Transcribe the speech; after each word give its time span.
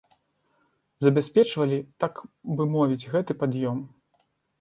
Забяспечвалі, 1.05 1.77
так 2.03 2.13
бы 2.55 2.67
мовіць, 2.77 3.07
гэты 3.13 3.37
пад'ём. 3.43 3.77